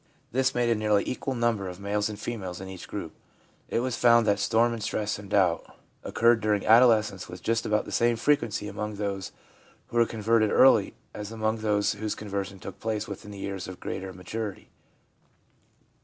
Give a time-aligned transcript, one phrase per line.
[0.31, 3.11] This made a nearly equal number of males and females in each group.
[3.69, 5.63] It was found that storm and stress and doubt
[6.03, 9.31] occurred during adolescence with just about the same frequency among those
[9.89, 13.79] who were converted early as among those whose conversion took place within the years of
[13.79, 14.69] greater maturity.